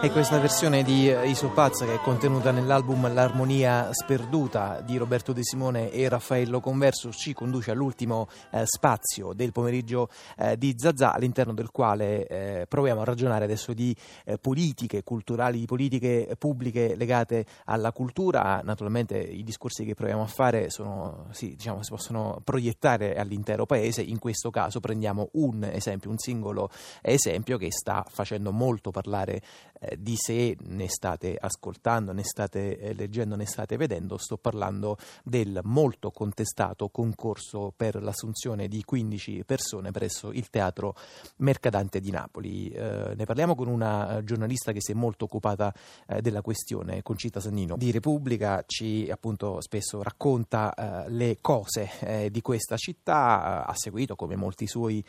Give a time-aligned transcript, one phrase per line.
[0.00, 5.32] E questa versione di eh, Iso Pazza che è contenuta nell'album L'armonia sperduta di Roberto
[5.32, 11.12] De Simone e Raffaello Converso ci conduce all'ultimo eh, spazio del pomeriggio eh, di Zazà
[11.12, 16.94] all'interno del quale eh, proviamo a ragionare adesso di eh, politiche culturali, di politiche pubbliche
[16.94, 18.60] legate alla cultura.
[18.62, 24.02] Naturalmente i discorsi che proviamo a fare sono, sì, diciamo, si possono proiettare all'intero paese.
[24.02, 26.70] In questo caso prendiamo un esempio, un singolo
[27.02, 29.42] esempio che sta facendo molto parlare
[29.88, 34.96] eh, di se ne state ascoltando, ne state eh, leggendo, ne state vedendo, sto parlando
[35.24, 40.94] del molto contestato concorso per l'assunzione di 15 persone presso il Teatro
[41.36, 42.68] Mercadante di Napoli.
[42.68, 45.72] Eh, ne parliamo con una giornalista che si è molto occupata
[46.06, 50.74] eh, della questione, Concita Sannino di Repubblica, ci appunto spesso racconta
[51.06, 55.04] eh, le cose eh, di questa città, ha seguito come molti suoi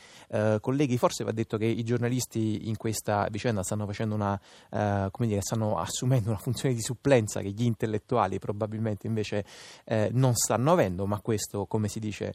[0.62, 5.28] colleghi, forse va detto che i giornalisti in questa vicenda stanno facendo una eh, come
[5.28, 9.46] dire, stanno assumendo una funzione di supplenza che gli intellettuali probabilmente invece
[9.86, 12.34] eh, non stanno avendo, ma questo, come si dice,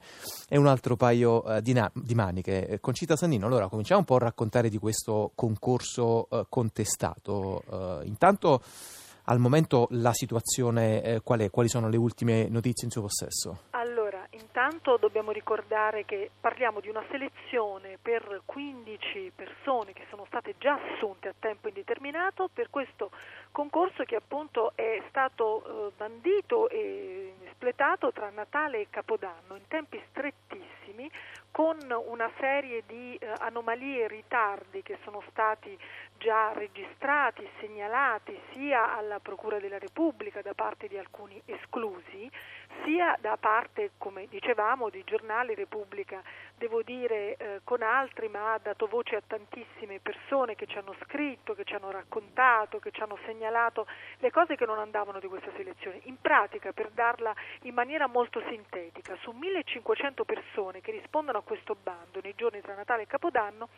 [0.49, 2.67] è un altro paio eh, di, na- di, maniche.
[2.67, 7.63] Eh, Concita Sannino, allora cominciamo un po' a raccontare di questo concorso eh, contestato.
[7.71, 8.63] Eh, intanto
[9.27, 11.49] al momento la situazione qual è?
[11.49, 13.61] Quali sono le ultime notizie in suo possesso?
[14.45, 20.75] Intanto dobbiamo ricordare che parliamo di una selezione per 15 persone che sono state già
[20.75, 23.11] assunte a tempo indeterminato per questo
[23.51, 30.01] concorso che appunto è stato eh, bandito e espletato tra Natale e Capodanno in tempi
[30.11, 30.84] strettissimi
[31.51, 35.79] con una serie di eh, anomalie e ritardi che sono stati
[36.19, 42.31] già registrati, segnalati sia alla Procura della Repubblica da parte di alcuni esclusi,
[42.85, 46.23] sia da parte, come dicevamo, di giornali Repubblica,
[46.57, 50.95] devo dire eh, con altri, ma ha dato voce a tantissime persone che ci hanno
[51.03, 53.87] scritto, che ci hanno raccontato, che ci hanno segnalato
[54.19, 56.01] le cose che non andavano di questa selezione.
[56.05, 61.77] In pratica, per darla in maniera molto sintetica, su 1500 persone che rispondono a questo
[61.81, 63.69] bando nei giorni tra Natale e Capodanno,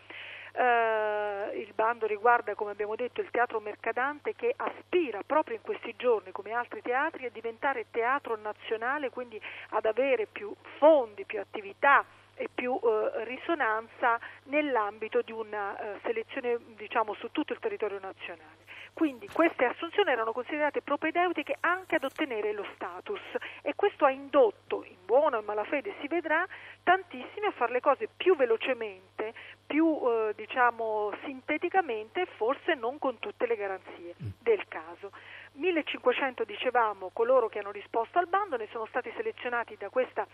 [0.53, 5.95] eh, il bando riguarda, come abbiamo detto, il teatro mercadante che aspira proprio in questi
[5.97, 12.05] giorni, come altri teatri, a diventare teatro nazionale, quindi ad avere più fondi, più attività
[12.37, 18.65] e più eh, risonanza nell'ambito di una eh, selezione diciamo, su tutto il territorio nazionale.
[18.97, 23.21] Quindi queste assunzioni erano considerate propedeutiche anche ad ottenere lo status
[23.61, 26.47] e questo ha indotto, in buona o in malafede si vedrà,
[26.83, 29.35] tantissimi a fare le cose più velocemente,
[29.67, 34.29] più eh, diciamo sinteticamente e forse non con tutte le garanzie mm.
[34.41, 35.13] del caso.
[35.53, 40.27] 1500 dicevamo coloro che hanno risposto al bando, ne sono stati selezionati da questa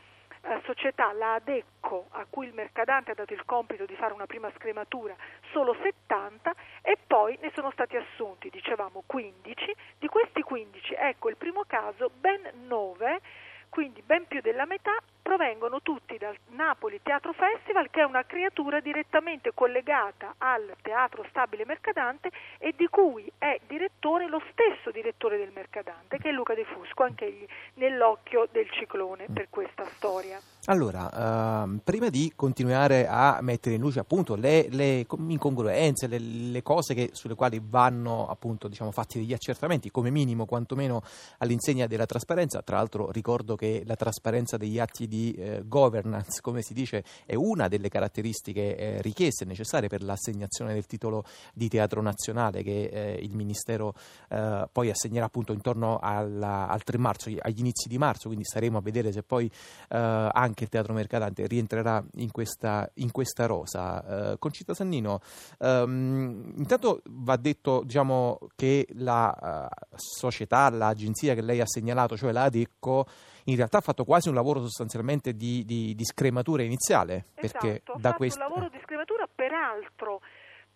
[0.43, 4.27] eh, società, la Adecco, a cui il mercadante ha dato il compito di fare una
[4.27, 5.15] prima scrematura,
[5.53, 11.37] solo 70 e poi ne sono stati assunti, dicevamo 15, di questi 15, ecco il
[11.37, 13.21] primo caso, ben 9,
[13.69, 14.97] quindi ben più della metà
[15.32, 21.65] provengono tutti dal Napoli Teatro Festival che è una creatura direttamente collegata al Teatro Stabile
[21.65, 26.66] Mercadante e di cui è direttore lo stesso direttore del Mercadante che è Luca De
[26.66, 30.52] Fusco, anch'egli nell'occhio del ciclone per questa storia.
[30.67, 36.62] Allora, uh, prima di continuare a mettere in luce appunto le, le incongruenze, le, le,
[36.62, 41.03] cose che, sulle quali vanno appunto diciamo, fatti degli accertamenti, come minimo quantomeno
[41.39, 46.62] all'insegna della trasparenza, tra l'altro ricordo che la trasparenza degli atti di eh, governance, come
[46.62, 52.00] si dice, è una delle caratteristiche eh, richieste necessarie per l'assegnazione del titolo di teatro
[52.03, 53.94] nazionale che eh, il Ministero
[54.29, 58.79] eh, poi assegnerà appunto intorno alla, al 3 marzo, agli inizi di marzo, quindi staremo
[58.79, 59.50] a vedere se poi
[59.89, 59.97] eh,
[60.33, 64.32] anche anche il Teatro Mercadante rientrerà in questa, in questa rosa.
[64.32, 65.21] Uh, Concita Sannino,
[65.59, 72.32] um, intanto va detto diciamo, che la uh, società, l'agenzia che lei ha segnalato, cioè
[72.32, 73.06] la Adecco,
[73.44, 77.26] in realtà ha fatto quasi un lavoro sostanzialmente di, di, di scrematura iniziale.
[77.35, 78.41] Esatto, perché da questo...
[78.41, 80.21] un lavoro di scrematura, peraltro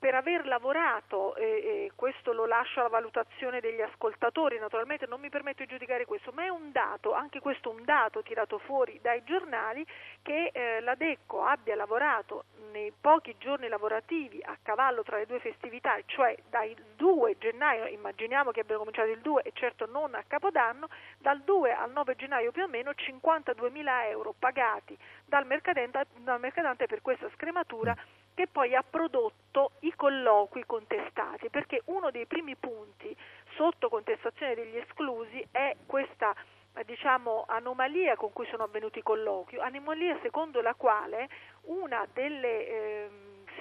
[0.06, 5.30] per aver lavorato, e, e, questo lo lascio alla valutazione degli ascoltatori, naturalmente non mi
[5.30, 9.24] permetto di giudicare questo, ma è un dato, anche questo un dato tirato fuori dai
[9.24, 9.84] giornali,
[10.22, 15.40] che eh, la Decco abbia lavorato nei pochi giorni lavorativi a cavallo tra le due
[15.40, 20.22] festività, cioè dal 2 gennaio, immaginiamo che abbiano cominciato il 2 e certo non a
[20.24, 20.86] Capodanno,
[21.18, 26.38] dal 2 al 9 gennaio più o meno 52 mila euro pagati dal mercadante, dal
[26.38, 27.96] mercadante per questa scrematura
[28.36, 33.16] che poi ha prodotto i colloqui contestati, perché uno dei primi punti
[33.56, 36.36] sotto contestazione degli esclusi è questa
[36.84, 41.30] diciamo, anomalia con cui sono avvenuti i colloqui, anomalia secondo la quale
[41.62, 43.08] una delle eh,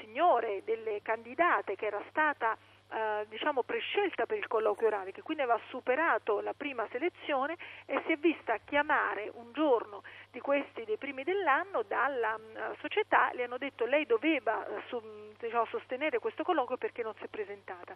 [0.01, 2.57] signore, delle candidate che era stata
[2.91, 7.55] eh, diciamo prescelta per il colloquio orale, che quindi aveva superato la prima selezione
[7.85, 13.31] e si è vista chiamare un giorno di questi dei primi dell'anno dalla uh, società,
[13.33, 15.01] le hanno detto lei doveva su,
[15.39, 17.93] diciamo, sostenere questo colloquio perché non si è presentata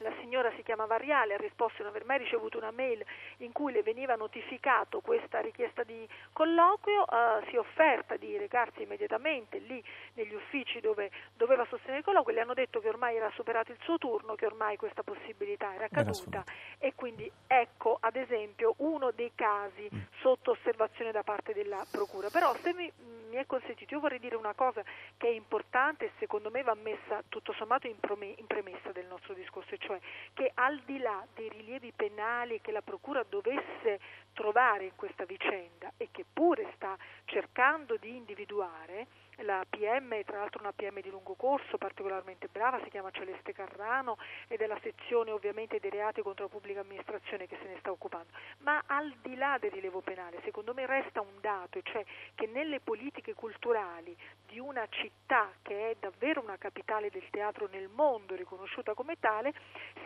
[0.00, 3.04] la signora si chiamava Ariale, ha risposto di non aver mai ricevuto una mail
[3.38, 8.82] in cui le veniva notificato questa richiesta di colloquio, eh, si è offerta di recarsi
[8.82, 9.82] immediatamente lì
[10.14, 13.78] negli uffici dove doveva sostenere il colloquio, le hanno detto che ormai era superato il
[13.82, 16.44] suo turno, che ormai questa possibilità era caduta
[16.78, 19.98] e quindi ecco ad esempio uno dei casi mm.
[20.20, 22.28] sotto osservazione da parte della Procura.
[22.30, 22.90] Però se mi,
[23.30, 24.82] mi è consentito, io vorrei dire una cosa
[25.16, 27.96] che è importante e secondo me va messa tutto sommato in,
[28.36, 29.89] in premessa del nostro discorso, cioè
[30.34, 34.00] che al di là dei rilievi penali che la Procura dovesse
[34.40, 36.96] trovare in questa vicenda e che pure sta
[37.26, 39.06] cercando di individuare,
[39.42, 44.16] la PM, tra l'altro una PM di lungo corso, particolarmente brava, si chiama Celeste Carrano
[44.48, 47.90] ed è la sezione ovviamente dei reati contro la pubblica amministrazione che se ne sta
[47.90, 48.32] occupando.
[48.58, 52.04] Ma al di là del rilevo penale, secondo me resta un dato, cioè
[52.34, 54.16] che nelle politiche culturali
[54.46, 59.52] di una città che è davvero una capitale del teatro nel mondo, riconosciuta come tale,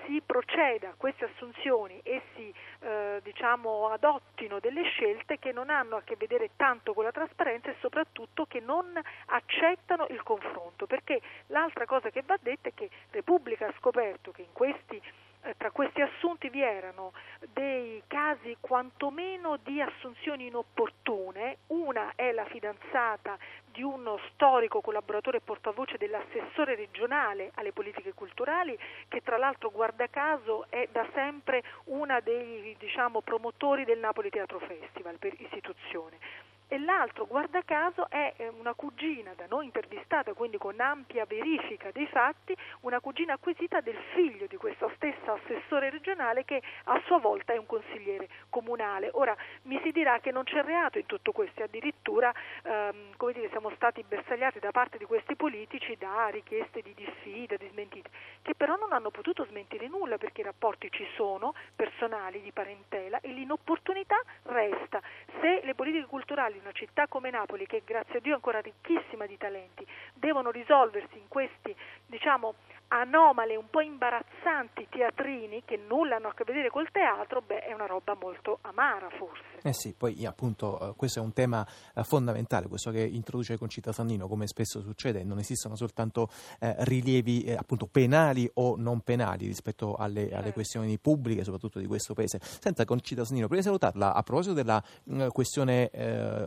[0.07, 3.89] si proceda a queste assunzioni e si eh, diciamo,
[4.35, 8.47] adottino delle scelte che non hanno a che vedere tanto con la trasparenza e soprattutto
[8.47, 8.87] che non
[9.27, 14.43] accettano il confronto, perché l'altra cosa che va detta è che Repubblica ha scoperto che
[14.43, 15.01] in questi
[15.75, 17.13] questi assunti vi erano
[17.53, 23.37] dei casi quantomeno di assunzioni inopportune, una è la fidanzata
[23.73, 28.79] di uno storico collaboratore e portavoce dell'assessore regionale alle politiche culturali,
[29.09, 34.61] che tra l'altro guarda caso è da sempre una dei diciamo, promotori del Napoli Teatro
[34.61, 36.19] Festival per istituzione
[36.75, 41.93] e l'altro, guarda caso, è eh, una cugina da noi intervistata, quindi con ampia verifica
[41.93, 47.19] dei fatti, una cugina acquisita del figlio di questo stesso assessore regionale che a sua
[47.19, 49.09] volta è un consigliere comunale.
[49.13, 52.35] Ora mi si dirà che non c'è reato in tutto questo, addirittura
[52.65, 57.55] ehm, come dire, siamo stati bersagliati da parte di questi politici da richieste di diffida,
[57.55, 58.11] di smentite,
[58.43, 63.21] che però non hanno potuto smentire nulla perché i rapporti ci sono, personali, di parentela
[63.21, 65.01] e l'inopportunità resta.
[65.41, 69.27] Se le politiche culturali una città come Napoli, che grazie a Dio è ancora ricchissima
[69.27, 71.77] di talenti, devono risolversi in questi,
[72.07, 72.55] diciamo,
[72.89, 77.73] anomale, un po' imbarazzanti teatrini che nulla hanno a che vedere col teatro, beh, è
[77.73, 79.43] una roba molto amara forse.
[79.63, 83.93] Eh sì, poi appunto eh, questo è un tema eh, fondamentale, questo che introduce Concita
[83.93, 86.29] Sannino, come spesso succede, non esistono soltanto
[86.61, 91.87] eh, rilievi eh, appunto penali o non penali rispetto alle, alle, questioni pubbliche, soprattutto di
[91.87, 92.39] questo paese.
[92.43, 95.91] Senta Concita Sannino, prima di salutarla, a proposito della mh, mm, questione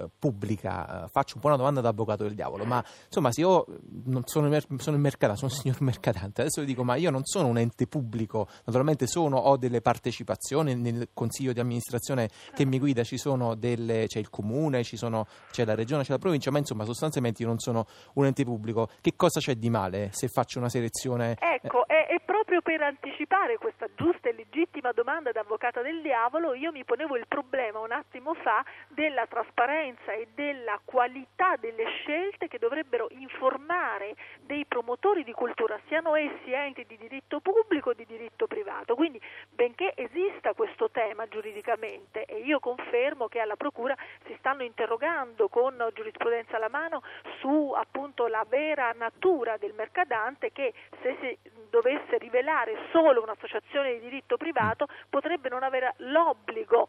[0.02, 3.66] eh, pubblica, faccio un po' una domanda da avvocato del diavolo, ma insomma se io
[4.06, 7.24] non sono, sono il mercatante, sono il signor mercatante, adesso vi dico ma io non
[7.24, 12.80] sono un ente pubblico, naturalmente sono, ho delle partecipazioni nel consiglio di amministrazione che mi
[12.80, 16.58] guida ci sono delle, c'è il comune, sono, c'è la regione, c'è la provincia, ma
[16.58, 17.86] insomma sostanzialmente io non sono
[18.16, 18.90] un ente pubblico.
[19.00, 21.38] Che cosa c'è di male se faccio una selezione?
[21.39, 26.72] Ecco, è, è proprio per anticipare questa giusta e legittima domanda d'avvocata del diavolo, io
[26.72, 32.60] mi ponevo il problema un attimo fa della trasparenza e della qualità delle scelte che
[32.60, 38.48] dovrebbero informare dei promotori di cultura, siano essi enti di diritto pubblico o di diritto
[38.48, 38.96] privato.
[38.96, 45.48] Quindi, benché esista questo tema giuridicamente, e io confermo che alla Procura si stanno interrogando
[45.48, 47.01] con giurisprudenza alla mano
[47.39, 51.38] su appunto la vera natura del mercadante che se si
[51.69, 56.88] dovesse rivelare solo un'associazione di diritto privato potrebbe non avere l'obbligo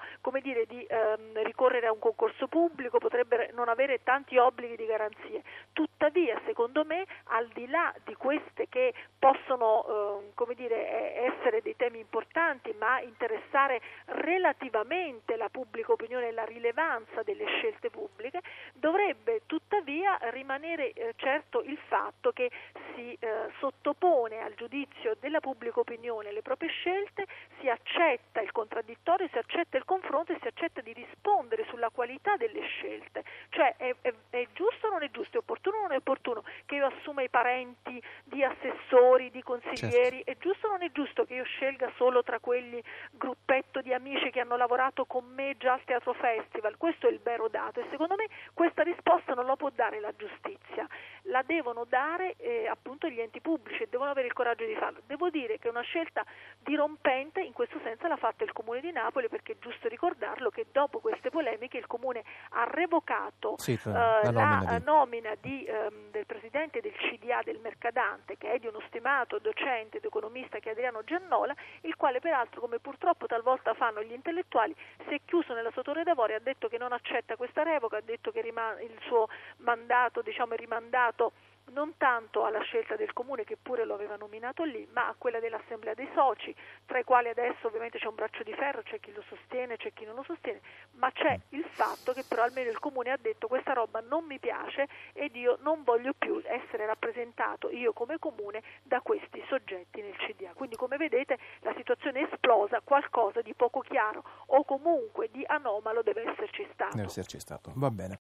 [0.49, 5.43] dire, di ehm, ricorrere a un concorso pubblico, potrebbe non avere tanti obblighi di garanzie.
[5.73, 11.99] Tuttavia, secondo me, al di là di queste che possono ehm, dire, essere dei temi
[11.99, 18.41] importanti, ma interessare relativamente la pubblica opinione e la rilevanza delle scelte pubbliche,
[18.75, 22.51] dovrebbe tuttavia rimanere eh, certo il fatto che
[22.95, 27.27] si eh, sottopone al giudizio della pubblica opinione le proprie scelte,
[27.61, 32.37] si accetta il contraddittorio, si accetta il confronto e si accetta di rispondere sulla qualità
[32.37, 33.25] delle scelte.
[33.51, 36.45] Cioè è, è, è giusto o non è giusto, è opportuno o non è opportuno
[36.67, 40.31] che io assuma i parenti di assessori, di consiglieri, certo.
[40.31, 44.31] è giusto o non è giusto che io scelga solo tra quelli gruppetto di amici
[44.31, 46.77] che hanno lavorato con me già al Teatro Festival?
[46.77, 50.13] Questo è il vero dato e secondo me questa risposta non la può dare la
[50.15, 50.87] giustizia.
[51.23, 55.01] La devono dare eh, appunto gli enti pubblici e devono avere il coraggio di farlo.
[55.07, 56.23] Devo dire che una scelta
[56.59, 60.67] dirompente in questo senso l'ha fatta il Comune di Napoli perché è giusto ricordarlo che
[60.71, 64.85] dopo queste polemiche il Comune ha revocato sì, eh, la nomina, la di...
[64.85, 69.97] nomina di, ehm, del Presidente del CDA del Mercadante che è di uno stimato docente
[69.97, 74.75] ed economista che è Adriano Giannola, il quale peraltro come purtroppo talvolta fanno gli intellettuali
[75.07, 78.03] si è chiuso nella sua torre d'avorio, ha detto che non accetta questa revoca, ha
[78.03, 81.33] detto che il suo mandato diciamo, è rimandato
[81.73, 85.41] non tanto alla scelta del comune che pure lo aveva nominato lì, ma a quella
[85.41, 86.55] dell'assemblea dei soci,
[86.87, 89.93] tra i quali adesso ovviamente c'è un braccio di ferro, c'è chi lo sostiene, c'è
[89.93, 90.61] chi non lo sostiene,
[90.93, 94.39] ma c'è il fatto che però almeno il comune ha detto questa roba non mi
[94.39, 100.17] piace ed io non voglio più essere rappresentato io come comune da questi soggetti nel
[100.17, 100.53] CDA.
[100.55, 106.03] Quindi come vedete la situazione è esplosa, qualcosa di poco chiaro o comunque di anomalo
[106.03, 106.97] deve esserci stato.
[106.97, 107.73] Deve esserci stato.
[107.75, 108.17] Va bene.